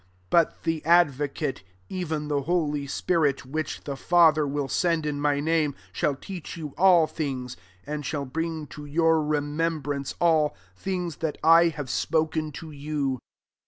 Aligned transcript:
26 0.31 0.31
But 0.55 0.63
the 0.63 0.83
advocate, 0.83 1.63
even 1.87 2.27
the 2.27 2.41
holy 2.41 2.87
spirit 2.87 3.45
which 3.45 3.83
the 3.83 3.95
Father 3.95 4.47
will 4.47 4.67
send 4.67 5.05
in 5.05 5.21
my 5.21 5.39
name, 5.39 5.75
shall 5.93 6.15
teach 6.15 6.57
you 6.57 6.73
all 6.75 7.05
things, 7.05 7.55
and 7.85 8.03
shall 8.03 8.25
bring 8.25 8.65
to 8.65 8.85
your 8.85 9.23
remembrance 9.23 10.15
all 10.19 10.55
things 10.75 11.17
that 11.17 11.37
I 11.43 11.65
have 11.67 11.91
spoken 11.91 12.51
to 12.53 12.71
you. 12.71 13.19